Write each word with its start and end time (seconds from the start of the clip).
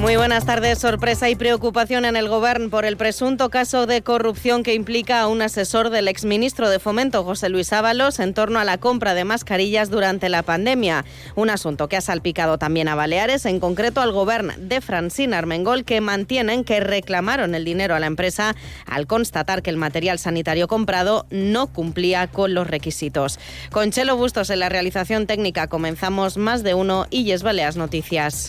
Muy 0.00 0.16
buenas 0.16 0.46
tardes. 0.46 0.78
Sorpresa 0.78 1.28
y 1.28 1.36
preocupación 1.36 2.06
en 2.06 2.16
el 2.16 2.26
Gobierno 2.26 2.70
por 2.70 2.86
el 2.86 2.96
presunto 2.96 3.50
caso 3.50 3.86
de 3.86 4.00
corrupción 4.00 4.62
que 4.62 4.72
implica 4.72 5.20
a 5.20 5.26
un 5.28 5.42
asesor 5.42 5.90
del 5.90 6.08
exministro 6.08 6.70
de 6.70 6.78
Fomento, 6.78 7.22
José 7.22 7.50
Luis 7.50 7.70
Ábalos, 7.74 8.18
en 8.18 8.32
torno 8.32 8.58
a 8.58 8.64
la 8.64 8.78
compra 8.78 9.12
de 9.12 9.24
mascarillas 9.24 9.90
durante 9.90 10.30
la 10.30 10.42
pandemia. 10.42 11.04
Un 11.34 11.50
asunto 11.50 11.86
que 11.88 11.98
ha 11.98 12.00
salpicado 12.00 12.56
también 12.56 12.88
a 12.88 12.94
Baleares, 12.94 13.44
en 13.44 13.60
concreto 13.60 14.00
al 14.00 14.12
Gobierno 14.12 14.54
de 14.56 14.80
Francina 14.80 15.36
Armengol, 15.36 15.84
que 15.84 16.00
mantienen 16.00 16.64
que 16.64 16.80
reclamaron 16.80 17.54
el 17.54 17.66
dinero 17.66 17.94
a 17.94 18.00
la 18.00 18.06
empresa 18.06 18.56
al 18.86 19.06
constatar 19.06 19.60
que 19.60 19.68
el 19.68 19.76
material 19.76 20.18
sanitario 20.18 20.66
comprado 20.66 21.26
no 21.28 21.66
cumplía 21.66 22.26
con 22.26 22.54
los 22.54 22.66
requisitos. 22.66 23.38
Con 23.70 23.90
Chelo 23.90 24.16
Bustos 24.16 24.48
en 24.48 24.60
la 24.60 24.70
realización 24.70 25.26
técnica 25.26 25.66
comenzamos 25.66 26.38
más 26.38 26.62
de 26.62 26.72
uno 26.72 27.06
y 27.10 27.24
Yes 27.24 27.42
Baleas 27.42 27.76
Noticias. 27.76 28.48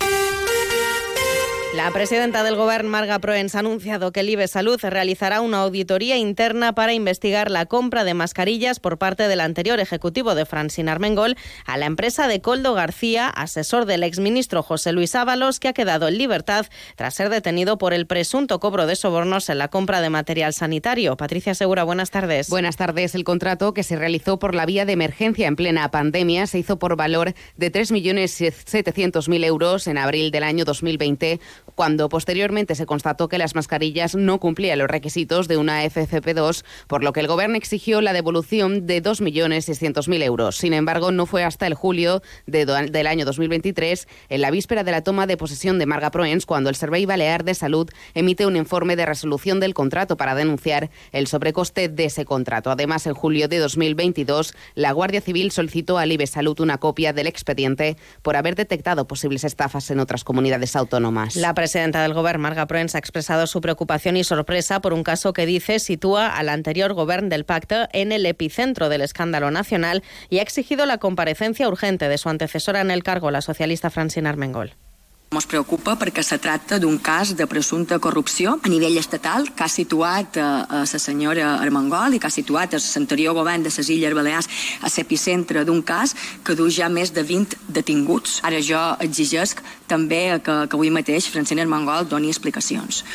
La 1.74 1.90
presidenta 1.90 2.44
del 2.44 2.58
Gobierno, 2.58 2.90
Marga 2.90 3.20
Proens, 3.20 3.56
ha 3.56 3.60
anunciado 3.60 4.12
que 4.12 4.20
el 4.20 4.30
IBE 4.30 4.50
Salud 4.50 4.78
realizará 4.84 5.40
una 5.40 5.62
auditoría 5.62 6.18
interna 6.18 6.76
para 6.76 6.92
investigar 6.92 7.50
la 7.50 7.66
compra 7.66 8.04
de 8.04 8.14
mascarillas 8.14 8.82
por 8.82 8.98
parte 8.98 9.30
del 9.30 9.40
anterior 9.40 9.80
ejecutivo 9.80 10.36
de 10.36 10.46
Francine 10.46 10.92
Armengol 10.92 11.38
a 11.66 11.78
la 11.78 11.86
empresa 11.86 12.28
de 12.28 12.42
Coldo 12.42 12.74
García, 12.74 13.30
asesor 13.30 13.86
del 13.86 14.04
exministro 14.04 14.64
José 14.64 14.92
Luis 14.92 15.16
Ábalos, 15.16 15.62
que 15.62 15.70
ha 15.70 15.74
quedado 15.74 16.10
en 16.10 16.18
libertad 16.18 16.66
tras 16.98 17.14
ser 17.14 17.30
detenido 17.30 17.78
por 17.78 17.94
el 17.94 18.06
presunto 18.06 18.60
cobro 18.60 18.86
de 18.86 18.98
sobornos 18.98 19.48
en 19.48 19.58
la 19.58 19.70
compra 19.70 20.02
de 20.02 20.10
material 20.10 20.54
sanitario. 20.54 21.16
Patricia 21.16 21.56
Segura, 21.56 21.86
buenas 21.86 22.12
tardes. 22.12 22.50
Buenas 22.50 22.76
tardes. 22.76 23.16
El 23.16 23.24
contrato 23.24 23.74
que 23.74 23.84
se 23.84 23.96
realizó 23.96 24.40
por 24.40 24.56
la 24.56 24.66
vía 24.66 24.84
de 24.84 24.92
emergencia 24.92 25.48
en 25.48 25.56
plena 25.56 25.90
pandemia 25.90 26.48
se 26.48 26.60
hizo 26.60 26.78
por 26.80 26.98
valor 26.98 27.34
de 27.56 27.72
3.700.000 27.72 29.46
euros 29.46 29.88
en 29.88 29.98
abril 29.98 30.32
del 30.32 30.44
año 30.44 30.66
2020 30.66 31.40
cuando 31.82 32.10
posteriormente 32.10 32.76
se 32.76 32.86
constató 32.86 33.28
que 33.28 33.40
las 33.40 33.56
mascarillas 33.56 34.14
no 34.14 34.40
cumplían 34.40 34.78
los 34.78 34.88
requisitos 34.88 35.48
de 35.48 35.58
una 35.58 35.84
FFP2, 35.84 36.64
por 36.86 37.04
lo 37.04 37.12
que 37.12 37.22
el 37.22 37.28
Gobierno 37.28 37.56
exigió 37.56 38.02
la 38.02 38.14
devolución 38.14 38.86
de 38.86 39.02
2.600.000 39.02 40.22
euros. 40.22 40.58
Sin 40.58 40.74
embargo, 40.74 41.12
no 41.12 41.26
fue 41.26 41.44
hasta 41.44 41.66
el 41.66 41.74
julio 41.74 42.22
del 42.46 43.08
año 43.08 43.26
2023, 43.26 44.08
en 44.30 44.42
la 44.42 44.52
víspera 44.52 44.84
de 44.84 44.92
la 44.92 45.02
toma 45.02 45.26
de 45.26 45.38
posesión 45.38 45.80
de 45.80 45.88
Marga 45.88 46.12
Proens, 46.12 46.46
cuando 46.46 46.70
el 46.70 46.76
Servei 46.76 47.08
Balear 47.08 47.44
de 47.44 47.56
Salud 47.56 47.90
emite 48.14 48.46
un 48.46 48.58
informe 48.58 48.96
de 48.96 49.08
resolución 49.08 49.60
del 49.60 49.74
contrato 49.74 50.18
para 50.18 50.36
denunciar 50.36 50.92
el 51.12 51.26
sobrecoste 51.26 51.90
de 51.90 52.06
ese 52.06 52.26
contrato. 52.26 52.70
Además, 52.70 53.08
en 53.08 53.16
julio 53.16 53.48
de 53.48 53.58
2022, 53.58 54.54
la 54.76 54.92
Guardia 54.92 55.22
Civil 55.22 55.50
solicitó 55.50 55.98
al 55.98 56.12
IBE 56.12 56.28
Salud 56.28 56.60
una 56.60 56.78
copia 56.78 57.12
del 57.12 57.26
expediente 57.26 57.98
por 58.22 58.36
haber 58.36 58.54
detectado 58.54 59.08
posibles 59.08 59.44
estafas 59.44 59.90
en 59.90 60.00
otras 60.00 60.24
comunidades 60.24 60.76
autónomas. 60.76 61.36
La 61.36 61.56
presidenta 61.72 62.02
del 62.04 62.14
Gobierno, 62.14 62.44
Marga 62.44 62.68
Proens, 62.68 62.96
ha 62.96 62.98
expresado 62.98 63.48
su 63.48 63.62
preocupación 63.62 64.18
y 64.18 64.26
sorpresa 64.26 64.82
por 64.82 64.92
un 64.92 65.04
caso 65.04 65.32
que 65.32 65.46
dice 65.46 65.80
sitúa 65.80 66.28
al 66.28 66.50
anterior 66.50 66.94
Gobierno 66.94 67.30
del 67.30 67.46
Pacto 67.46 67.88
en 67.94 68.12
el 68.12 68.26
epicentro 68.26 68.90
del 68.90 69.00
escándalo 69.00 69.52
nacional 69.52 70.04
y 70.30 70.40
ha 70.40 70.42
exigido 70.42 70.86
la 70.86 70.98
comparecencia 70.98 71.70
urgente 71.70 72.10
de 72.10 72.18
su 72.18 72.28
antecesora 72.28 72.82
en 72.82 72.92
el 72.92 73.04
cargo, 73.04 73.32
la 73.32 73.40
socialista 73.40 73.90
Francina 73.90 74.30
Armengol. 74.30 74.74
Ens 75.32 75.46
preocupa 75.48 75.94
perquè 75.96 76.26
se 76.28 76.36
tracta 76.44 76.76
d'un 76.84 76.98
cas 77.00 77.30
de 77.40 77.46
presumpta 77.48 78.02
corrupció 78.04 78.58
a 78.60 78.72
nivell 78.74 79.00
estatal 79.00 79.48
que 79.56 79.64
ha 79.64 79.70
situat 79.72 80.36
a, 80.36 80.48
a 80.68 80.82
la 80.82 81.00
senyora 81.00 81.54
Armengol 81.64 82.18
i 82.18 82.20
que 82.20 82.28
ha 82.28 82.36
situat 82.36 82.76
l'anterior 82.76 83.38
govern 83.40 83.64
de 83.64 83.72
les 83.72 83.94
Illes 83.96 84.18
Balears 84.20 84.52
a 84.84 84.92
l'epicentre 84.92 85.64
d'un 85.64 85.80
cas 85.88 86.18
que 86.44 86.60
du 86.60 86.68
ja 86.68 86.92
més 86.92 87.16
de 87.16 87.24
20 87.24 87.56
detinguts. 87.80 88.42
Ara 88.44 88.60
jo 88.60 88.84
exigesc 89.00 89.64
també 89.88 90.42
que, 90.44 90.66
que 90.68 90.76
avui 90.76 90.92
mateix 90.92 91.32
Francina 91.32 91.64
Armengol 91.64 92.12
doni 92.12 92.28
explicacions. 92.28 93.06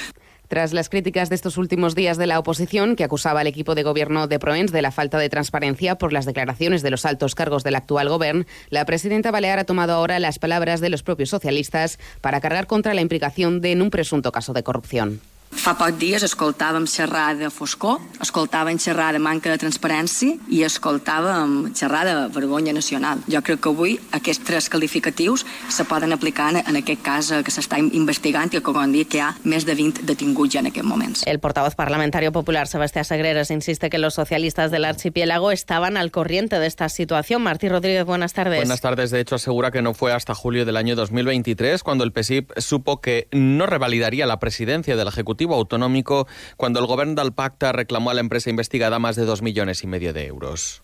Tras 0.49 0.73
las 0.73 0.89
críticas 0.89 1.29
de 1.29 1.35
estos 1.35 1.57
últimos 1.57 1.95
días 1.95 2.19
de 2.19 2.27
la 2.27 2.39
oposición, 2.39 2.95
que 2.95 3.05
acusaba 3.05 3.41
al 3.41 3.47
equipo 3.47 3.75
de 3.75 3.83
gobierno 3.83 4.29
de 4.29 4.39
Proens 4.39 4.73
de 4.73 4.83
la 4.83 4.93
falta 4.93 5.19
de 5.19 5.29
transparencia 5.29 5.97
por 5.97 6.13
las 6.13 6.25
declaraciones 6.25 6.83
de 6.83 6.91
los 6.91 7.05
altos 7.05 7.35
cargos 7.35 7.65
del 7.65 7.75
actual 7.75 8.09
gobierno, 8.09 8.45
la 8.71 8.85
presidenta 8.85 9.31
Balear 9.31 9.59
ha 9.59 9.65
tomado 9.65 9.95
ahora 9.95 10.21
las 10.21 10.39
palabras 10.39 10.81
de 10.81 10.91
los 10.91 11.03
propios 11.03 11.31
socialistas 11.31 11.99
para 12.21 12.41
cargar 12.41 12.67
contra 12.67 12.95
la 12.95 13.01
implicación 13.01 13.61
de 13.61 13.73
en 13.73 13.83
un 13.83 13.91
presunto 13.91 14.33
caso 14.33 14.53
de 14.53 14.63
corrupción. 14.63 15.21
Fa 15.57 15.73
poc 15.75 15.97
dies 15.99 16.23
escoltàvem 16.23 16.85
xerrar 16.87 17.35
de 17.39 17.49
foscor, 17.51 17.99
escoltàvem 18.23 18.79
xerrar 18.79 19.09
de 19.17 19.21
manca 19.23 19.51
de 19.51 19.59
transparència 19.59 20.37
i 20.53 20.61
escoltàvem 20.67 21.73
xerrar 21.75 22.05
de 22.07 22.15
vergonya 22.35 22.75
nacional. 22.77 23.23
Jo 23.33 23.41
crec 23.43 23.63
que 23.65 23.73
avui 23.73 23.97
aquests 24.15 24.45
tres 24.47 24.69
qualificatius 24.71 25.47
se 25.73 25.87
poden 25.89 26.13
aplicar 26.13 26.51
en 26.61 26.81
aquest 26.83 27.03
cas 27.03 27.33
que 27.43 27.55
s'està 27.55 27.81
investigant 27.81 28.53
i 28.53 28.59
que, 28.59 28.63
com 28.63 28.93
dit, 28.93 29.09
que 29.09 29.19
hi 29.19 29.25
ha 29.25 29.31
més 29.45 29.67
de 29.67 29.75
20 29.75 30.05
detinguts 30.07 30.55
ja 30.55 30.61
en 30.61 30.71
aquests 30.71 30.89
moments. 30.89 31.25
El 31.27 31.41
portavoz 31.41 31.75
parlamentario 31.75 32.33
popular 32.33 32.69
Sebastián 32.69 33.05
Sagreras 33.05 33.51
insiste 33.51 33.91
que 33.91 33.99
los 33.99 34.15
socialistas 34.15 34.71
del 34.71 34.85
archipiélago 34.85 35.51
estaban 35.51 35.97
al 35.97 36.11
corriente 36.11 36.59
de 36.59 36.67
esta 36.67 36.89
situación. 36.89 37.43
Martí 37.43 37.69
Rodríguez, 37.69 38.05
buenas 38.05 38.35
tardes. 38.35 38.61
Buenas 38.61 38.81
tardes. 38.81 39.11
De 39.11 39.21
hecho, 39.21 39.37
asegura 39.37 39.71
que 39.71 39.83
no 39.83 39.95
fue 39.95 40.13
hasta 40.13 40.35
julio 40.35 40.65
del 40.65 40.77
año 40.77 40.95
2023 40.97 41.83
cuando 41.83 42.05
el 42.05 42.13
PSIP 42.13 42.53
supo 42.59 43.01
que 43.01 43.29
no 43.33 43.67
revalidaría 43.67 44.27
la 44.27 44.39
presidencia 44.39 44.97
del 44.97 45.09
Ejecutivo 45.09 45.46
autonómico 45.55 46.27
cuando 46.57 46.81
el 46.81 46.87
gobierno 46.87 47.23
del 47.23 47.33
Pacta 47.33 47.73
reclamó 47.73 48.11
a 48.11 48.15
la 48.15 48.21
empresa 48.21 48.51
investigada 48.51 48.99
más 48.99 49.17
de 49.17 49.25
dos 49.25 49.43
millones 49.43 49.83
y 49.83 49.87
medio 49.87 50.13
de 50.13 50.27
euros. 50.27 50.83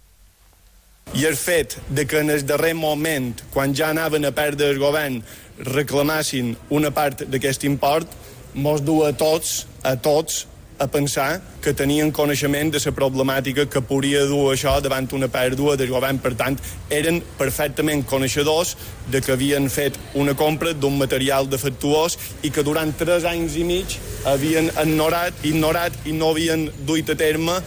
I 1.15 1.27
el 1.27 1.37
fet 1.37 1.77
de 1.91 2.07
que 2.07 2.21
en 2.21 2.31
el 2.31 2.47
darrer 2.47 2.75
moment, 2.75 3.41
quan 3.53 3.75
ja 3.77 3.91
anaven 3.91 4.25
a 4.25 4.31
perdre 4.33 4.71
el 4.71 4.79
govern, 4.81 5.19
reclamassin 5.59 6.55
una 6.71 6.93
part 6.95 7.27
d'aquest 7.29 7.67
import, 7.69 8.09
mos 8.55 8.81
du 8.81 9.03
a 9.05 9.13
tots, 9.13 9.67
a 9.83 9.97
tots, 10.01 10.47
a 10.83 10.89
pensar 10.91 11.41
que 11.63 11.73
tenien 11.73 12.11
coneixement 12.11 12.73
de 12.75 12.81
la 12.83 12.93
problemàtica 12.93 13.69
que 13.71 13.83
podria 13.87 14.25
dur 14.27 14.51
això 14.51 14.75
davant 14.83 15.07
una 15.15 15.29
pèrdua 15.31 15.77
del 15.79 15.93
govern. 15.95 16.19
Per 16.19 16.35
tant, 16.35 16.59
eren 16.91 17.21
perfectament 17.39 18.03
coneixedors 18.11 18.75
de 19.13 19.21
que 19.23 19.33
havien 19.37 19.69
fet 19.71 19.99
una 20.19 20.35
compra 20.35 20.73
d'un 20.75 20.99
material 20.99 21.47
defectuós 21.47 22.19
i 22.43 22.51
que 22.51 22.67
durant 22.67 22.91
tres 22.99 23.25
anys 23.25 23.55
i 23.57 23.65
mig 23.65 23.95
havien 24.27 24.73
ignorat, 24.83 25.39
ignorat 25.47 25.95
i 26.05 26.17
no 26.19 26.33
havien 26.35 26.67
duit 26.87 27.15
a 27.15 27.19
terme 27.19 27.61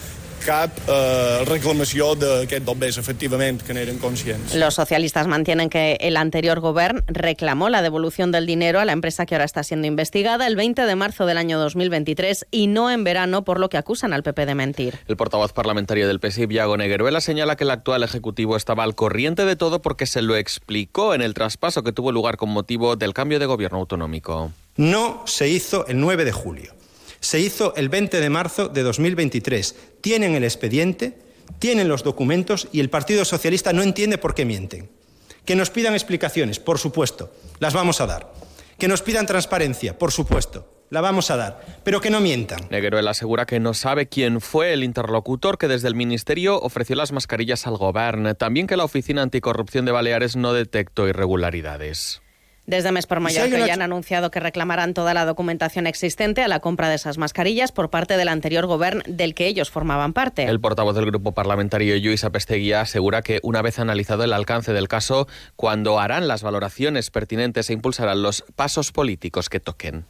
cap 0.44 0.70
eh, 0.88 1.44
reclamació 1.46 2.14
d'aquests 2.18 2.64
bombers, 2.66 2.98
efectivament, 2.98 3.62
que 3.62 3.74
n'eren 3.74 3.98
conscients. 3.98 4.54
Los 4.54 4.74
socialistas 4.74 5.26
mantienen 5.26 5.70
que 5.70 5.96
el 6.00 6.16
anterior 6.16 6.60
gobierno 6.60 7.02
reclamó 7.06 7.68
la 7.68 7.82
devolución 7.82 8.32
del 8.32 8.46
dinero 8.46 8.80
a 8.80 8.84
la 8.84 8.92
empresa 8.92 9.26
que 9.26 9.34
ahora 9.34 9.44
está 9.44 9.62
siendo 9.62 9.86
investigada 9.86 10.46
el 10.46 10.56
20 10.56 10.82
de 10.82 10.96
marzo 10.96 11.26
del 11.26 11.38
año 11.38 11.58
2023 11.58 12.46
y 12.50 12.66
no 12.66 12.90
en 12.90 13.04
verano, 13.04 13.44
por 13.44 13.60
lo 13.60 13.68
que 13.68 13.76
acusan 13.76 14.12
al 14.12 14.22
PP 14.22 14.46
de 14.46 14.54
mentir. 14.54 14.98
El 15.08 15.16
portavoz 15.16 15.52
parlamentario 15.52 16.08
del 16.08 16.20
PSIB, 16.20 16.52
Iago 16.52 16.76
Negueruela, 16.76 17.20
señala 17.20 17.56
que 17.56 17.64
el 17.64 17.70
actual 17.70 18.02
Ejecutivo 18.02 18.56
estaba 18.56 18.84
al 18.84 18.94
corriente 18.94 19.44
de 19.44 19.56
todo 19.56 19.82
porque 19.82 20.06
se 20.06 20.22
lo 20.22 20.36
explicó 20.36 21.14
en 21.14 21.22
el 21.22 21.34
traspaso 21.34 21.82
que 21.82 21.92
tuvo 21.92 22.12
lugar 22.12 22.36
con 22.36 22.50
motivo 22.50 22.96
del 22.96 23.14
cambio 23.14 23.38
de 23.38 23.46
gobierno 23.46 23.78
autonómico. 23.78 24.52
No 24.76 25.22
se 25.26 25.48
hizo 25.48 25.86
el 25.86 25.98
9 26.00 26.24
de 26.24 26.32
julio. 26.32 26.75
Se 27.26 27.40
hizo 27.40 27.74
el 27.74 27.88
20 27.88 28.20
de 28.20 28.30
marzo 28.30 28.68
de 28.68 28.84
2023. 28.84 29.74
Tienen 30.00 30.36
el 30.36 30.44
expediente, 30.44 31.18
tienen 31.58 31.88
los 31.88 32.04
documentos 32.04 32.68
y 32.70 32.78
el 32.78 32.88
Partido 32.88 33.24
Socialista 33.24 33.72
no 33.72 33.82
entiende 33.82 34.16
por 34.16 34.32
qué 34.32 34.44
mienten. 34.44 34.88
Que 35.44 35.56
nos 35.56 35.70
pidan 35.70 35.94
explicaciones, 35.94 36.60
por 36.60 36.78
supuesto, 36.78 37.32
las 37.58 37.74
vamos 37.74 38.00
a 38.00 38.06
dar. 38.06 38.32
Que 38.78 38.86
nos 38.86 39.02
pidan 39.02 39.26
transparencia, 39.26 39.98
por 39.98 40.12
supuesto, 40.12 40.84
la 40.90 41.00
vamos 41.00 41.32
a 41.32 41.36
dar, 41.36 41.80
pero 41.82 42.00
que 42.00 42.10
no 42.10 42.20
mientan. 42.20 42.60
Negueruela 42.70 43.10
asegura 43.10 43.44
que 43.44 43.58
no 43.58 43.74
sabe 43.74 44.06
quién 44.06 44.40
fue 44.40 44.72
el 44.72 44.84
interlocutor 44.84 45.58
que 45.58 45.66
desde 45.66 45.88
el 45.88 45.96
Ministerio 45.96 46.60
ofreció 46.60 46.94
las 46.94 47.10
mascarillas 47.10 47.66
al 47.66 47.76
Gobierno, 47.76 48.36
también 48.36 48.68
que 48.68 48.76
la 48.76 48.84
Oficina 48.84 49.22
Anticorrupción 49.22 49.84
de 49.84 49.90
Baleares 49.90 50.36
no 50.36 50.52
detectó 50.52 51.08
irregularidades. 51.08 52.22
Desde 52.66 52.90
Mes 52.90 53.06
por 53.06 53.20
Mallorca 53.20 53.64
ya 53.64 53.74
han 53.74 53.82
anunciado 53.82 54.32
que 54.32 54.40
reclamarán 54.40 54.92
toda 54.92 55.14
la 55.14 55.24
documentación 55.24 55.86
existente 55.86 56.42
a 56.42 56.48
la 56.48 56.58
compra 56.58 56.88
de 56.88 56.96
esas 56.96 57.16
mascarillas 57.16 57.70
por 57.70 57.90
parte 57.90 58.16
del 58.16 58.28
anterior 58.28 58.66
gobierno 58.66 59.02
del 59.06 59.34
que 59.34 59.46
ellos 59.46 59.70
formaban 59.70 60.12
parte. 60.12 60.44
El 60.44 60.60
portavoz 60.60 60.96
del 60.96 61.06
grupo 61.06 61.32
parlamentario 61.32 61.96
Luis 61.96 62.24
Apesteguía 62.24 62.80
asegura 62.80 63.22
que 63.22 63.38
una 63.42 63.62
vez 63.62 63.78
analizado 63.78 64.24
el 64.24 64.32
alcance 64.32 64.72
del 64.72 64.88
caso, 64.88 65.28
cuando 65.54 66.00
harán 66.00 66.26
las 66.26 66.42
valoraciones 66.42 67.10
pertinentes 67.10 67.70
e 67.70 67.72
impulsarán 67.72 68.22
los 68.22 68.44
pasos 68.56 68.90
políticos 68.90 69.48
que 69.48 69.60
toquen. 69.60 70.04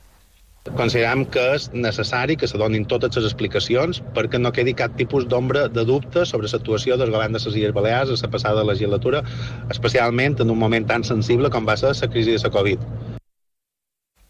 Considerem 0.75 1.25
que 1.31 1.43
és 1.55 1.69
necessari 1.73 2.37
que 2.37 2.49
se 2.51 2.59
donin 2.59 2.87
totes 2.91 3.15
les 3.17 3.29
explicacions 3.29 4.03
perquè 4.17 4.41
no 4.43 4.53
quedi 4.53 4.75
cap 4.75 4.97
tipus 4.99 5.29
d'ombra 5.31 5.69
de 5.71 5.85
dubte 5.87 6.27
sobre 6.27 6.51
l'actuació 6.51 6.97
del 6.99 7.13
govern 7.15 7.37
de 7.37 7.43
les 7.45 7.55
Illes 7.55 7.75
Balears 7.77 8.11
a 8.11 8.19
la 8.23 8.33
passada 8.33 8.65
legislatura, 8.65 9.23
especialment 9.71 10.41
en 10.41 10.51
un 10.51 10.59
moment 10.59 10.87
tan 10.87 11.05
sensible 11.05 11.51
com 11.51 11.69
va 11.69 11.77
ser 11.77 11.95
la 11.95 12.11
crisi 12.11 12.35
de 12.35 12.43
la 12.43 12.51
Covid. 12.51 12.79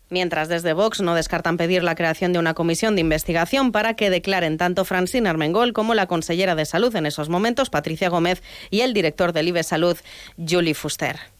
Mientras 0.08 0.48
desde 0.48 0.72
Vox 0.72 1.00
no 1.00 1.16
descartan 1.16 1.56
pedir 1.56 1.82
la 1.82 1.96
creación 1.96 2.32
de 2.32 2.38
una 2.38 2.54
comisión 2.54 2.94
de 2.94 3.00
investigación 3.00 3.72
para 3.72 3.94
que 3.94 4.08
declaren 4.08 4.56
tanto 4.56 4.84
Francine 4.84 5.28
Armengol 5.28 5.72
como 5.72 5.94
la 5.94 6.06
consellera 6.06 6.54
de 6.54 6.64
Salud 6.64 6.94
en 6.94 7.06
esos 7.06 7.28
momentos, 7.28 7.70
Patricia 7.70 8.08
Gómez, 8.08 8.42
y 8.70 8.82
el 8.82 8.94
director 8.94 9.32
del 9.32 9.48
IBE 9.48 9.64
Salud, 9.64 9.96
Julie 10.36 10.74
Fuster. 10.74 11.35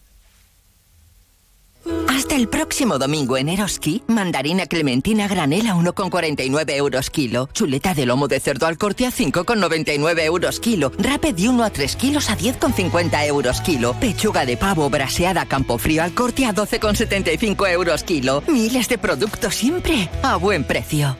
Hasta 2.09 2.35
el 2.35 2.47
próximo 2.47 2.97
domingo 2.97 3.37
en 3.37 3.49
Eroski, 3.49 4.03
mandarina 4.07 4.65
clementina 4.65 5.27
granela 5.27 5.75
1,49 5.75 6.71
euros 6.75 7.09
kilo, 7.09 7.49
chuleta 7.53 7.93
de 7.93 8.05
lomo 8.05 8.27
de 8.27 8.39
cerdo 8.39 8.65
al 8.65 8.77
corte 8.77 9.05
a 9.05 9.11
5,99 9.11 10.23
euros 10.23 10.59
kilo, 10.59 10.91
rape 10.97 11.33
de 11.33 11.49
1 11.49 11.63
a 11.63 11.69
3 11.69 11.95
kilos 11.95 12.29
a 12.29 12.37
10,50 12.37 13.25
euros 13.27 13.61
kilo, 13.61 13.93
pechuga 13.99 14.45
de 14.45 14.57
pavo 14.57 14.89
braseada 14.89 15.45
campo 15.45 15.77
frío 15.77 16.03
al 16.03 16.13
corte 16.13 16.45
a 16.45 16.53
12,75 16.53 17.69
euros 17.69 18.03
kilo. 18.03 18.43
Miles 18.47 18.89
de 18.89 18.97
productos 18.97 19.55
siempre 19.55 20.09
a 20.23 20.37
buen 20.37 20.63
precio. 20.63 21.17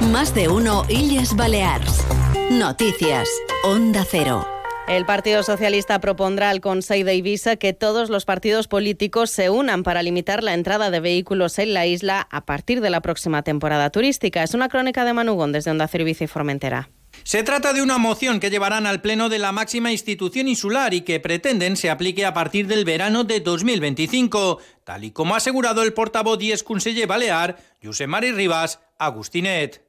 Más 0.00 0.34
de 0.34 0.48
uno 0.48 0.84
Illes 0.88 1.34
Balears. 1.34 2.06
Noticias. 2.50 3.28
Onda 3.64 4.06
Cero. 4.08 4.55
El 4.88 5.04
Partido 5.04 5.42
Socialista 5.42 5.98
propondrá 6.00 6.50
al 6.50 6.60
Consejo 6.60 7.06
de 7.06 7.16
Ibiza 7.16 7.56
que 7.56 7.72
todos 7.72 8.08
los 8.08 8.24
partidos 8.24 8.68
políticos 8.68 9.30
se 9.30 9.50
unan 9.50 9.82
para 9.82 10.00
limitar 10.00 10.44
la 10.44 10.54
entrada 10.54 10.92
de 10.92 11.00
vehículos 11.00 11.58
en 11.58 11.74
la 11.74 11.86
isla 11.86 12.28
a 12.30 12.46
partir 12.46 12.80
de 12.80 12.90
la 12.90 13.00
próxima 13.00 13.42
temporada 13.42 13.90
turística. 13.90 14.44
Es 14.44 14.54
una 14.54 14.68
crónica 14.68 15.04
de 15.04 15.12
Manugón 15.12 15.50
desde 15.50 15.72
Onda 15.72 15.88
Cero 15.88 16.06
y 16.06 16.14
Formentera. 16.28 16.88
Se 17.24 17.42
trata 17.42 17.72
de 17.72 17.82
una 17.82 17.98
moción 17.98 18.38
que 18.38 18.48
llevarán 18.48 18.86
al 18.86 19.00
Pleno 19.00 19.28
de 19.28 19.40
la 19.40 19.50
máxima 19.50 19.90
institución 19.90 20.46
insular 20.46 20.94
y 20.94 21.00
que 21.00 21.18
pretenden 21.18 21.76
se 21.76 21.90
aplique 21.90 22.24
a 22.24 22.32
partir 22.32 22.68
del 22.68 22.84
verano 22.84 23.24
de 23.24 23.40
2025, 23.40 24.60
tal 24.84 25.02
y 25.02 25.10
como 25.10 25.34
ha 25.34 25.38
asegurado 25.38 25.82
el 25.82 25.94
portavoz 25.94 26.40
y 26.40 26.56
conseller 26.62 27.08
balear, 27.08 27.56
Josep 27.82 28.06
Mari 28.06 28.30
Ribas, 28.30 28.78
Agustinet. 28.98 29.85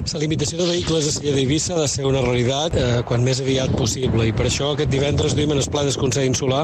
La 0.00 0.18
limitació 0.18 0.56
de 0.58 0.66
vehicles 0.66 1.06
a 1.06 1.10
Silla 1.12 1.34
d'Eivissa 1.36 1.74
ha 1.76 1.82
de 1.82 1.88
ser 1.92 2.06
una 2.08 2.22
realitat 2.24 2.74
eh, 2.80 2.86
quan 3.06 3.22
més 3.24 3.42
aviat 3.44 3.74
possible 3.76 4.24
i 4.26 4.32
per 4.32 4.46
això 4.48 4.70
aquest 4.72 4.90
divendres 4.90 5.36
duim 5.36 5.52
en 5.52 5.60
el 5.60 5.68
Pla 5.70 5.84
del 5.84 5.98
Consell 6.00 6.26
Insular 6.30 6.62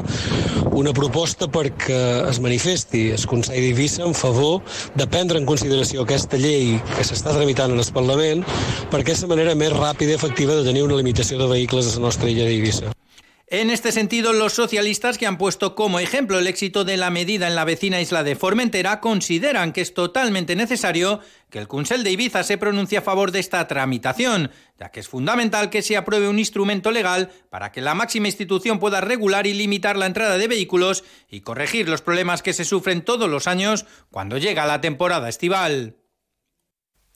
una 0.73 0.93
proposta 0.97 1.45
perquè 1.53 2.01
es 2.31 2.41
manifesti 2.43 3.05
el 3.13 3.29
Consell 3.29 3.61
d'Eivissa 3.61 4.03
en 4.09 4.17
favor 4.17 4.59
de 4.97 5.05
prendre 5.05 5.37
en 5.37 5.47
consideració 5.47 6.03
aquesta 6.03 6.41
llei 6.41 6.79
que 6.97 7.05
s'està 7.05 7.37
tramitant 7.37 7.77
en 7.77 7.85
el 7.85 7.93
Parlament 7.93 8.45
perquè 8.91 9.13
és 9.13 9.25
la 9.27 9.35
manera 9.35 9.55
més 9.55 9.75
ràpida 9.77 10.17
i 10.17 10.19
efectiva 10.19 10.57
de 10.57 10.65
tenir 10.67 10.87
una 10.89 10.97
limitació 10.97 11.37
de 11.37 11.51
vehicles 11.53 11.93
a 11.93 11.99
la 11.99 12.09
nostra 12.09 12.33
illa 12.33 12.49
d'Eivissa. 12.49 12.96
En 13.49 13.69
este 13.69 13.93
sentido, 13.93 14.33
los 14.33 14.51
socialistas 14.51 15.17
que 15.17 15.25
han 15.25 15.37
puesto 15.37 15.73
como 15.73 16.01
ejemplo 16.01 16.37
el 16.37 16.47
éxito 16.47 16.83
de 16.83 16.97
la 16.97 17.09
medida 17.09 17.47
en 17.47 17.55
la 17.55 17.63
vecina 17.63 18.01
isla 18.01 18.25
de 18.25 18.35
Formentera 18.35 18.99
consideran 18.99 19.71
que 19.71 19.79
es 19.79 19.93
totalmente 19.93 20.57
necesario 20.57 21.21
que 21.49 21.59
el 21.59 21.69
Consell 21.69 22.03
de 22.03 22.11
Ibiza 22.11 22.43
se 22.43 22.57
pronuncie 22.57 22.97
a 22.97 23.01
favor 23.01 23.31
de 23.31 23.39
esta 23.39 23.65
tramitación, 23.65 24.51
ya 24.77 24.91
que 24.91 24.99
es 24.99 25.07
fundamental 25.07 25.69
que 25.69 25.81
se 25.81 25.95
apruebe 25.95 26.27
un 26.27 26.39
instrumento 26.39 26.91
legal 26.91 27.31
para 27.49 27.71
que 27.71 27.79
la 27.79 27.95
máxima 27.95 28.27
institución 28.27 28.79
pueda 28.79 28.99
regular 28.99 29.47
y 29.47 29.53
limitar 29.53 29.95
la 29.95 30.07
entrada 30.07 30.37
de 30.37 30.49
vehículos 30.49 31.05
y 31.29 31.39
corregir 31.39 31.87
los 31.87 32.01
problemas 32.01 32.43
que 32.43 32.51
se 32.51 32.65
sufren 32.65 33.01
todos 33.01 33.29
los 33.29 33.47
años 33.47 33.85
cuando 34.11 34.37
llega 34.37 34.65
la 34.65 34.81
temporada 34.81 35.29
estival. 35.29 35.95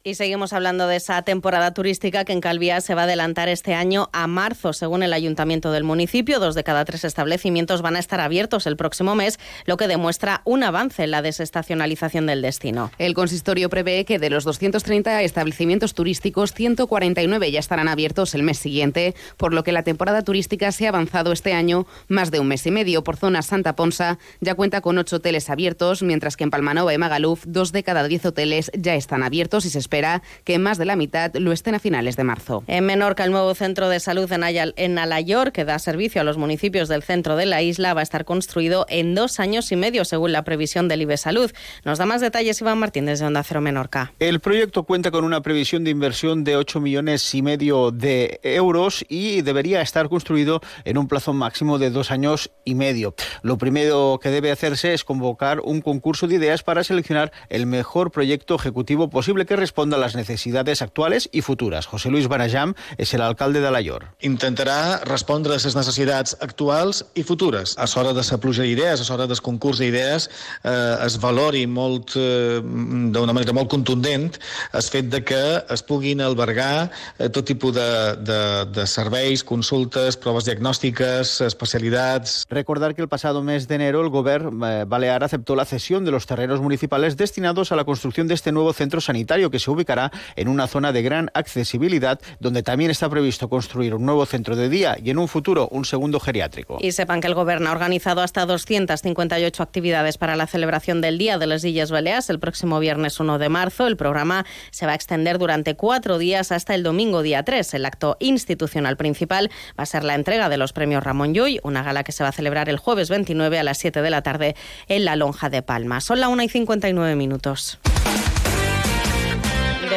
Y 0.04 0.16
seguimos 0.16 0.52
hablando 0.52 0.88
de 0.88 0.96
esa 0.96 1.22
temporada 1.22 1.76
turística 1.76 2.26
que 2.26 2.34
en 2.34 2.42
Calvía 2.42 2.82
se 2.82 2.96
va 2.96 3.02
a 3.02 3.04
adelantar 3.04 3.50
este 3.50 3.76
año 3.76 4.10
a 4.14 4.26
marzo, 4.26 4.74
según 4.74 5.04
el 5.04 5.14
ayuntamiento 5.14 5.72
del 5.72 5.84
municipio. 5.84 6.40
Dos 6.40 6.56
de 6.56 6.64
cada 6.64 6.86
tres 6.86 7.04
establecimientos 7.04 7.84
van 7.84 7.96
a 7.96 8.00
estar 8.00 8.20
abiertos 8.20 8.66
el 8.66 8.78
próximo 8.78 9.14
mes, 9.14 9.40
lo 9.66 9.78
que 9.78 9.88
demuestra 9.88 10.42
un 10.44 10.64
avance 10.64 11.04
en 11.04 11.12
la 11.12 11.22
desestacionalización 11.22 12.26
del 12.26 12.42
destino. 12.42 12.90
El 12.98 13.14
consistorio 13.14 13.70
prevé 13.70 14.04
que 14.04 14.18
de 14.18 14.32
los 14.32 14.44
230 14.44 15.22
establecimientos 15.22 15.94
turísticos, 15.94 16.54
149 16.54 17.52
ya 17.52 17.60
estarán 17.60 17.88
abiertos 17.88 18.34
el 18.34 18.42
mes 18.42 18.58
siguiente, 18.58 19.14
por 19.38 19.54
lo 19.54 19.64
que 19.64 19.72
la 19.72 19.84
temporada 19.84 20.24
turística 20.24 20.72
se 20.72 20.88
ha 20.88 20.90
avanzado 20.90 21.32
este 21.32 21.54
año 21.54 21.86
más 22.08 22.32
de 22.32 22.40
un 22.40 22.48
mes 22.48 22.66
y 22.66 22.72
medio. 22.72 23.04
Por 23.04 23.18
zona 23.18 23.44
Santa 23.44 23.76
Ponsa 23.76 24.18
ya 24.40 24.56
cuenta 24.56 24.82
con 24.82 24.98
ocho 24.98 25.18
hoteles 25.18 25.52
abiertos, 25.52 26.02
mientras 26.02 26.38
que 26.38 26.44
en 26.44 26.50
Palmanova 26.50 26.92
y 26.92 26.98
Magaluf 26.98 27.44
dos 27.46 27.72
de 27.72 27.84
cada 27.84 28.08
diez 28.08 28.26
hoteles 28.26 28.72
ya 28.74 28.96
están 28.96 29.22
abiertos 29.22 29.66
y 29.66 29.70
se 29.70 29.91
espera 29.92 30.24
que 30.46 30.58
más 30.58 30.78
de 30.78 30.86
la 30.86 30.96
mitad 30.96 31.36
lo 31.36 31.52
estén 31.52 31.76
a 31.76 31.80
finales 31.80 32.16
de 32.16 32.24
marzo. 32.24 32.64
En 32.68 32.86
Menorca, 32.86 33.26
el 33.26 33.32
nuevo 33.32 33.54
centro 33.56 33.90
de 33.90 34.00
salud 34.00 34.32
en, 34.32 34.46
Ayal, 34.46 34.74
en 34.78 34.98
Alayor, 34.98 35.52
que 35.52 35.66
da 35.66 35.80
servicio 35.80 36.22
a 36.22 36.24
los 36.24 36.38
municipios 36.38 36.88
del 36.88 37.04
centro 37.04 37.36
de 37.36 37.46
la 37.46 37.62
isla, 37.62 37.94
va 37.94 38.00
a 38.00 38.04
estar 38.04 38.24
construido 38.24 38.86
en 38.88 39.16
dos 39.16 39.42
años 39.42 39.70
y 39.74 39.76
medio, 39.76 40.06
según 40.06 40.32
la 40.32 40.44
previsión 40.46 40.88
del 40.88 41.02
IBE 41.02 41.18
Salud. 41.18 41.52
Nos 41.84 41.98
da 41.98 42.06
más 42.06 42.22
detalles 42.22 42.62
Iván 42.62 42.80
Martín 42.80 43.06
desde 43.06 43.26
Onda 43.26 43.44
Cero 43.44 43.60
Menorca. 43.60 44.14
El 44.20 44.40
proyecto 44.40 44.84
cuenta 44.84 45.12
con 45.12 45.26
una 45.26 45.42
previsión 45.42 45.84
de 45.84 45.92
inversión 45.92 46.46
de 46.46 46.56
8 46.56 46.80
millones 46.80 47.36
y 47.36 47.42
medio 47.42 47.92
de 47.92 48.40
euros 48.44 49.04
y 49.10 49.42
debería 49.42 49.82
estar 49.82 50.08
construido 50.08 50.62
en 50.86 50.98
un 50.98 51.10
plazo 51.10 51.34
máximo 51.34 51.80
de 51.80 51.90
dos 51.90 52.12
años 52.12 52.50
y 52.64 52.76
medio. 52.76 53.14
Lo 53.42 53.58
primero 53.58 54.22
que 54.24 54.30
debe 54.30 54.52
hacerse 54.52 54.94
es 54.94 55.04
convocar 55.04 55.60
un 55.60 55.82
concurso 55.82 56.28
de 56.28 56.36
ideas 56.36 56.64
para 56.64 56.86
seleccionar 56.86 57.34
el 57.50 57.66
mejor 57.66 58.12
proyecto 58.12 58.56
ejecutivo 58.56 59.10
posible 59.10 59.46
que 59.46 59.58
responda 59.58 59.81
a 59.82 59.98
las 59.98 60.16
necesidades 60.16 60.82
actuales 60.82 61.30
y 61.32 61.42
futuras. 61.42 61.88
José 61.88 62.10
Luis 62.10 62.28
Barajam 62.28 62.76
és 62.98 63.14
el 63.14 63.22
alcalde 63.26 63.62
de 63.62 63.72
Layor. 63.72 64.06
Intentarà 64.22 65.02
respondre 65.08 65.56
a 65.56 65.58
les 65.58 65.76
necessitats 65.76 66.36
actuals 66.40 67.04
i 67.18 67.24
futures. 67.24 67.74
A 67.82 67.88
l'hora 67.90 68.14
de 68.14 68.22
la 68.22 68.38
pluja 68.38 68.64
d'idees, 68.64 69.02
a 69.02 69.08
l'hora 69.10 69.28
del 69.28 69.42
concurs 69.42 69.82
d'idees, 69.82 70.30
eh, 70.64 71.08
es 71.08 71.18
valori 71.20 71.66
molt, 71.66 72.14
eh, 72.16 72.62
d'una 72.62 73.34
manera 73.34 73.54
molt 73.58 73.70
contundent 73.72 74.30
el 74.74 74.84
fet 74.84 75.10
de 75.10 75.24
que 75.26 75.42
es 75.70 75.84
puguin 75.84 76.22
albergar 76.22 76.92
eh, 77.18 77.30
tot 77.30 77.46
tipus 77.46 77.74
de, 77.74 77.90
de, 78.22 78.40
de 78.72 78.88
serveis, 78.88 79.44
consultes, 79.44 80.18
proves 80.18 80.46
diagnòstiques, 80.46 81.40
especialidades. 81.42 82.46
Recordar 82.50 82.94
que 82.94 83.02
el 83.02 83.10
pasado 83.10 83.42
mes 83.42 83.68
de 83.68 83.76
enero 83.76 84.02
el 84.02 84.10
gobierno 84.10 84.68
eh, 84.68 84.86
balear 84.86 85.24
aceptó 85.24 85.56
la 85.56 85.66
cesión 85.66 86.06
de 86.06 86.12
los 86.12 86.26
terrenos 86.26 86.62
municipales 86.62 87.18
destinados 87.18 87.72
a 87.72 87.76
la 87.76 87.86
construcción 87.86 88.28
de 88.28 88.36
este 88.36 88.52
nuevo 88.52 88.74
centro 88.74 89.02
sanitario 89.02 89.50
que 89.50 89.60
se 89.60 89.71
ubicará 89.72 90.12
en 90.36 90.48
una 90.48 90.68
zona 90.68 90.92
de 90.92 91.02
gran 91.02 91.30
accesibilidad 91.34 92.20
donde 92.40 92.64
también 92.64 92.92
está 92.92 93.10
previsto 93.10 93.50
construir 93.50 93.96
un 93.96 94.06
nuevo 94.06 94.26
centro 94.26 94.56
de 94.56 94.70
día 94.70 94.98
y 95.04 95.10
en 95.10 95.18
un 95.18 95.28
futuro 95.28 95.68
un 95.72 95.86
segundo 95.86 96.20
geriátrico. 96.20 96.78
Y 96.82 96.92
sepan 96.92 97.22
que 97.22 97.28
el 97.28 97.34
Gobierno 97.34 97.70
ha 97.70 97.74
organizado 97.74 98.22
hasta 98.22 98.46
258 98.46 99.64
actividades 99.64 100.18
para 100.18 100.36
la 100.36 100.48
celebración 100.48 101.02
del 101.02 101.18
Día 101.18 101.38
de 101.38 101.48
las 101.48 101.64
Illes 101.64 101.92
Baleares 101.92 102.30
el 102.30 102.40
próximo 102.40 102.80
viernes 102.80 103.20
1 103.20 103.40
de 103.40 103.50
marzo. 103.50 103.88
El 103.88 103.98
programa 103.98 104.46
se 104.72 104.86
va 104.86 104.94
a 104.94 104.96
extender 104.96 105.38
durante 105.38 105.76
cuatro 105.76 106.18
días 106.18 106.52
hasta 106.52 106.76
el 106.76 106.84
domingo 106.84 107.22
día 107.22 107.44
3. 107.44 107.74
El 107.74 107.86
acto 107.86 108.18
institucional 108.20 108.98
principal 108.98 109.50
va 109.78 109.84
a 109.84 109.86
ser 109.86 110.04
la 110.04 110.16
entrega 110.16 110.50
de 110.50 110.58
los 110.58 110.74
premios 110.74 111.04
Ramón 111.04 111.34
Llull, 111.34 111.60
una 111.64 111.84
gala 111.84 112.04
que 112.04 112.12
se 112.12 112.24
va 112.24 112.30
a 112.30 112.34
celebrar 112.34 112.70
el 112.70 112.78
jueves 112.78 113.10
29 113.10 113.60
a 113.60 113.64
las 113.64 113.78
7 113.78 114.02
de 114.02 114.10
la 114.10 114.22
tarde 114.22 114.56
en 114.88 115.06
la 115.06 115.16
Lonja 115.16 115.50
de 115.50 115.62
Palma. 115.62 116.02
Son 116.02 116.20
la 116.20 116.30
1 116.30 116.44
y 116.44 116.50
59 116.50 117.16
minutos. 117.16 117.80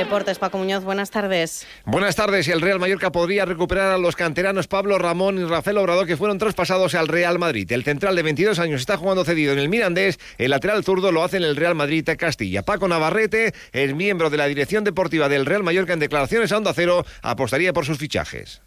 Deportes, 0.05 0.39
Paco 0.39 0.59
Muñoz, 0.59 0.85
buenas 0.85 1.11
tardes. 1.11 1.67
Buenas 1.87 2.15
tardes. 2.15 2.47
El 2.49 2.61
Real 2.61 2.79
Mallorca 2.79 3.11
podría 3.11 3.47
recuperar 3.47 3.91
a 3.91 3.97
los 3.97 4.17
canteranos 4.17 4.69
Pablo 4.69 4.99
Ramón 4.99 5.39
y 5.39 5.45
Rafael 5.45 5.79
Obrador 5.79 6.07
que 6.07 6.19
fueron 6.19 6.37
traspasados 6.37 6.95
al 6.95 7.09
Real 7.09 7.39
Madrid. 7.39 7.73
El 7.73 7.85
central 7.85 8.15
de 8.15 8.23
22 8.23 8.59
años 8.59 8.83
está 8.83 8.99
jugando 8.99 9.25
cedido 9.25 9.55
en 9.55 9.59
el 9.59 9.71
Mirandés. 9.71 10.19
El 10.37 10.51
lateral 10.51 10.85
zurdo 10.85 11.11
lo 11.11 11.25
hace 11.25 11.39
en 11.39 11.45
el 11.45 11.57
Real 11.57 11.75
Madrid 11.75 12.07
Castilla. 12.19 12.63
Paco 12.63 12.87
Navarrete, 12.87 13.55
el 13.73 13.95
miembro 13.95 14.29
de 14.29 14.37
la 14.37 14.47
dirección 14.47 14.85
deportiva 14.85 15.31
del 15.31 15.47
Real 15.47 15.63
Mallorca 15.63 15.95
en 15.95 16.01
declaraciones 16.01 16.53
a 16.53 16.59
Onda 16.59 16.75
Cero, 16.75 17.07
apostaría 17.23 17.73
por 17.73 17.87
sus 17.87 17.97
fichajes. 17.97 18.61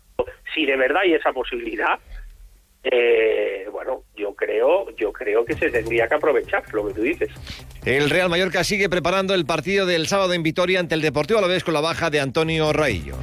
Si 0.55 0.65
de 0.65 0.75
verdad 0.75 1.01
hay 1.03 1.13
esa 1.13 1.33
posibilidad, 1.33 1.99
eh, 2.91 3.67
bueno, 3.71 4.03
yo 4.15 4.33
creo, 4.33 4.95
yo 4.95 5.11
creo 5.11 5.45
que 5.45 5.53
se 5.55 5.69
tendría 5.69 6.07
que 6.07 6.15
aprovechar 6.15 6.63
lo 6.73 6.87
que 6.87 6.93
tú 6.93 7.01
dices. 7.01 7.29
El 7.85 8.09
Real 8.09 8.29
Mallorca 8.29 8.63
sigue 8.63 8.89
preparando 8.89 9.33
el 9.33 9.45
partido 9.45 9.85
del 9.85 10.07
sábado 10.07 10.33
en 10.33 10.43
Vitoria 10.43 10.79
ante 10.79 10.95
el 10.95 11.01
Deportivo 11.01 11.39
Alavés 11.39 11.63
con 11.63 11.73
la 11.73 11.81
baja 11.81 12.09
de 12.09 12.19
Antonio 12.19 12.73
Raillo. 12.73 13.15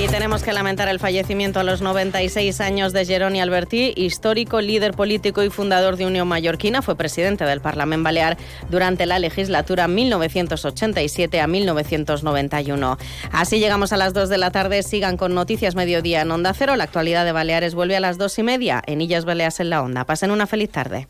Y 0.00 0.08
tenemos 0.08 0.42
que 0.42 0.54
lamentar 0.54 0.88
el 0.88 0.98
fallecimiento 0.98 1.60
a 1.60 1.62
los 1.62 1.82
96 1.82 2.62
años 2.62 2.94
de 2.94 3.04
Jeroni 3.04 3.38
Albertí, 3.38 3.92
histórico 3.94 4.62
líder 4.62 4.94
político 4.94 5.42
y 5.42 5.50
fundador 5.50 5.98
de 5.98 6.06
Unión 6.06 6.26
Mallorquina. 6.26 6.80
Fue 6.80 6.96
presidente 6.96 7.44
del 7.44 7.60
Parlamento 7.60 8.04
Balear 8.04 8.38
durante 8.70 9.04
la 9.04 9.18
legislatura 9.18 9.88
1987 9.88 11.38
a 11.38 11.46
1991. 11.46 12.96
Así 13.30 13.58
llegamos 13.58 13.92
a 13.92 13.98
las 13.98 14.14
2 14.14 14.30
de 14.30 14.38
la 14.38 14.50
tarde. 14.50 14.82
Sigan 14.82 15.18
con 15.18 15.34
Noticias 15.34 15.74
Mediodía 15.74 16.22
en 16.22 16.30
Onda 16.30 16.54
Cero. 16.54 16.76
La 16.76 16.84
actualidad 16.84 17.26
de 17.26 17.32
Baleares 17.32 17.74
vuelve 17.74 17.96
a 17.96 18.00
las 18.00 18.16
2 18.16 18.38
y 18.38 18.42
media 18.42 18.82
en 18.86 19.02
Illas 19.02 19.26
Baleas 19.26 19.60
en 19.60 19.68
la 19.68 19.82
Onda. 19.82 20.06
Pasen 20.06 20.30
una 20.30 20.46
feliz 20.46 20.70
tarde. 20.70 21.08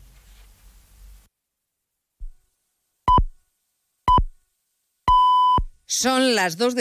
Son 5.93 6.35
las 6.35 6.55
2 6.55 6.67
de 6.67 6.69